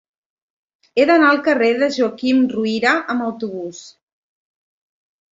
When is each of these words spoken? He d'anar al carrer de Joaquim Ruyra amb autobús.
He 0.99 1.03
d'anar 1.09 1.27
al 1.33 1.41
carrer 1.47 1.67
de 1.83 1.89
Joaquim 1.97 2.39
Ruyra 2.53 2.93
amb 3.15 3.25
autobús. 3.27 3.83